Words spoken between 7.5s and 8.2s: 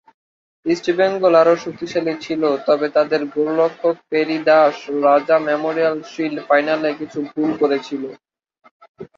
করেছিল।